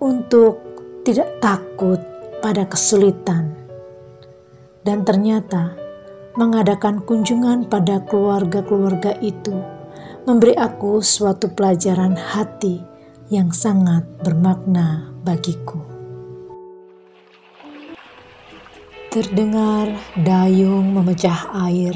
untuk 0.02 0.58
tidak 1.06 1.38
takut 1.38 2.02
pada 2.42 2.66
kesulitan. 2.66 3.54
Dan 4.82 5.06
ternyata 5.06 5.78
mengadakan 6.34 7.06
kunjungan 7.06 7.70
pada 7.70 8.02
keluarga-keluarga 8.10 9.22
itu 9.22 9.54
memberi 10.26 10.58
aku 10.58 11.06
suatu 11.06 11.54
pelajaran 11.54 12.18
hati 12.18 12.82
yang 13.30 13.54
sangat 13.54 14.02
bermakna 14.26 15.14
bagiku. 15.22 15.78
Terdengar 19.14 19.94
dayung 20.18 20.92
memecah 20.92 21.54
air, 21.70 21.96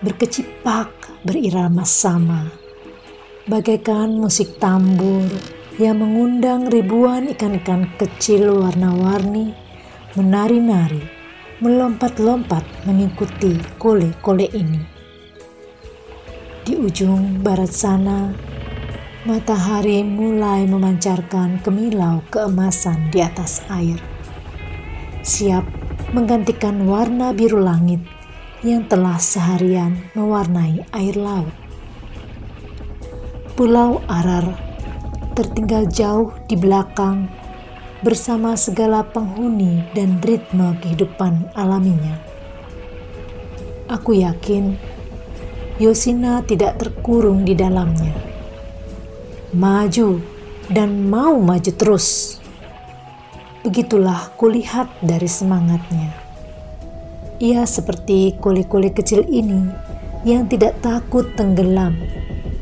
berkecipak 0.00 0.88
berirama 1.26 1.84
sama 1.84 2.69
bagaikan 3.50 4.14
musik 4.14 4.62
tambur 4.62 5.26
yang 5.74 5.98
mengundang 5.98 6.70
ribuan 6.70 7.26
ikan-ikan 7.34 7.90
kecil 7.98 8.62
warna-warni 8.62 9.50
menari-nari, 10.14 11.02
melompat-lompat 11.58 12.62
mengikuti 12.86 13.58
kole-kole 13.74 14.46
ini. 14.54 14.78
Di 16.62 16.78
ujung 16.78 17.42
barat 17.42 17.74
sana, 17.74 18.30
matahari 19.26 20.06
mulai 20.06 20.70
memancarkan 20.70 21.58
kemilau 21.66 22.22
keemasan 22.30 23.10
di 23.10 23.18
atas 23.18 23.66
air. 23.66 23.98
Siap 25.26 25.66
menggantikan 26.14 26.86
warna 26.86 27.34
biru 27.34 27.58
langit 27.58 27.98
yang 28.62 28.86
telah 28.86 29.18
seharian 29.18 29.98
mewarnai 30.14 30.86
air 30.94 31.18
laut. 31.18 31.59
Pulau 33.60 34.00
Arar 34.08 34.56
tertinggal 35.36 35.84
jauh 35.84 36.32
di 36.48 36.56
belakang 36.56 37.28
bersama 38.00 38.56
segala 38.56 39.04
penghuni 39.04 39.84
dan 39.92 40.16
ritme 40.24 40.80
kehidupan 40.80 41.52
alaminya. 41.52 42.16
Aku 43.84 44.16
yakin 44.16 44.80
Yosina 45.76 46.40
tidak 46.48 46.80
terkurung 46.80 47.44
di 47.44 47.52
dalamnya. 47.52 48.16
Maju 49.52 50.24
dan 50.72 51.04
mau 51.12 51.36
maju 51.36 51.72
terus. 51.76 52.40
Begitulah 53.60 54.32
kulihat 54.40 54.88
dari 55.04 55.28
semangatnya. 55.28 56.16
Ia 57.44 57.68
seperti 57.68 58.40
kuli-kuli 58.40 58.88
kecil 58.88 59.20
ini 59.28 59.68
yang 60.24 60.48
tidak 60.48 60.80
takut 60.80 61.28
tenggelam, 61.36 62.00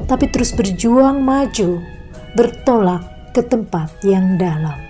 tapi 0.08 0.26
terus 0.32 0.56
berjuang 0.56 1.20
maju, 1.20 1.84
bertolak 2.32 3.04
ke 3.36 3.44
tempat 3.44 3.92
yang 4.00 4.40
dalam. 4.40 4.80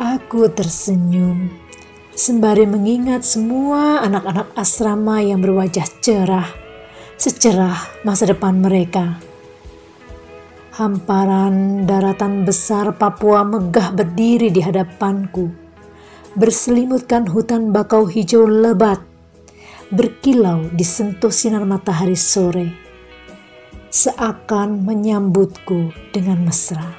Aku 0.00 0.48
tersenyum 0.50 1.52
sembari 2.14 2.64
mengingat 2.64 3.26
semua 3.26 4.02
anak-anak 4.06 4.54
asrama 4.54 5.18
yang 5.20 5.42
berwajah 5.42 5.86
cerah, 5.98 6.48
secerah 7.20 8.02
masa 8.06 8.30
depan 8.30 8.58
mereka. 8.58 9.18
Hamparan 10.74 11.86
daratan 11.86 12.42
besar 12.42 12.90
Papua 12.98 13.46
megah 13.46 13.94
berdiri 13.94 14.50
di 14.50 14.58
hadapanku, 14.58 15.46
berselimutkan 16.34 17.30
hutan 17.30 17.70
bakau 17.70 18.10
hijau 18.10 18.46
lebat, 18.50 18.98
berkilau 19.94 20.66
disentuh 20.74 21.30
sinar 21.30 21.62
matahari 21.62 22.18
sore, 22.18 22.83
seakan 23.94 24.82
menyambutku 24.82 25.94
dengan 26.10 26.42
mesra 26.42 26.98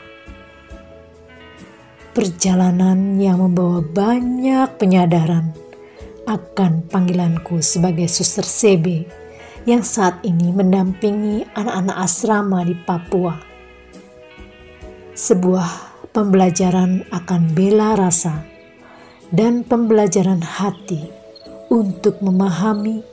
perjalanan 2.15 3.19
yang 3.19 3.43
membawa 3.43 3.83
banyak 3.83 4.79
penyadaran 4.79 5.51
akan 6.23 6.87
panggilanku 6.87 7.59
sebagai 7.59 8.07
suster 8.07 8.47
CB 8.47 9.11
yang 9.67 9.83
saat 9.83 10.23
ini 10.23 10.55
mendampingi 10.55 11.43
anak-anak 11.51 11.97
asrama 11.99 12.63
di 12.63 12.79
Papua. 12.87 13.43
Sebuah 15.19 15.69
pembelajaran 16.15 17.11
akan 17.11 17.41
bela 17.51 17.99
rasa 17.99 18.39
dan 19.35 19.67
pembelajaran 19.67 20.39
hati 20.39 21.11
untuk 21.67 22.23
memahami 22.23 23.03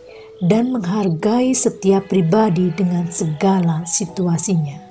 dan 0.43 0.75
menghargai 0.75 1.55
setiap 1.55 2.11
pribadi 2.11 2.75
dengan 2.75 3.07
segala 3.07 3.87
situasinya. 3.87 4.83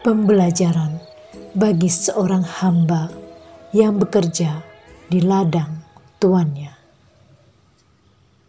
Pembelajaran 0.00 0.96
bagi 1.52 1.92
seorang 1.92 2.40
hamba 2.40 3.12
yang 3.76 4.00
bekerja 4.00 4.64
di 5.12 5.20
ladang 5.20 5.84
tuannya. 6.16 6.75